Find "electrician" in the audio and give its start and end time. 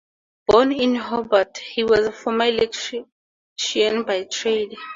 2.45-4.01